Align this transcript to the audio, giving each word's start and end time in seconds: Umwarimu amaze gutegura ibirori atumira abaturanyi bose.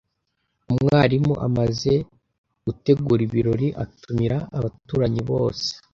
Umwarimu 0.71 1.33
amaze 1.47 1.93
gutegura 2.65 3.21
ibirori 3.27 3.67
atumira 3.83 4.37
abaturanyi 4.57 5.21
bose. 5.29 5.67